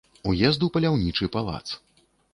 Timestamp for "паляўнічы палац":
0.77-1.63